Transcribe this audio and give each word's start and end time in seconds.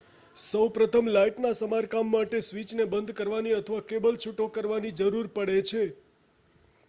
સૌપ્રથમ 0.35 1.09
લાઈટના 1.09 1.51
સમારકામ 1.57 2.09
માટે 2.09 2.39
સ્વિચને 2.47 2.87
બંધ 2.87 3.15
કરવાની 3.15 3.53
અથવા 3.57 3.83
કેબલ 3.85 4.17
છૂટો 4.19 4.47
કરવાની 4.55 4.95
જરૂર 4.99 5.29
પડે 5.35 5.59
છે 5.65 5.83